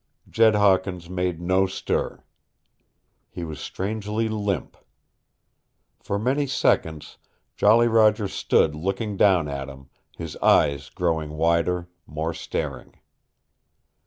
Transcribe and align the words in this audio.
Jed 0.27 0.55
Hawkins 0.55 1.11
made 1.11 1.39
no 1.39 1.67
stir. 1.67 2.23
He 3.29 3.43
was 3.43 3.59
strangely 3.59 4.27
limp. 4.27 4.75
For 5.99 6.17
many 6.17 6.47
seconds 6.47 7.19
Jolly 7.55 7.87
Roger 7.87 8.27
stood 8.27 8.73
looking 8.73 9.15
down 9.15 9.47
at 9.47 9.69
him, 9.69 9.91
his 10.17 10.35
eyes 10.37 10.89
growing 10.89 11.33
wider, 11.37 11.87
more 12.07 12.33
staring. 12.33 12.95